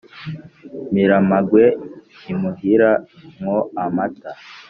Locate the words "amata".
3.83-4.31